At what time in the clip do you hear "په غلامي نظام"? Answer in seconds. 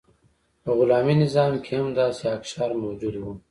0.63-1.53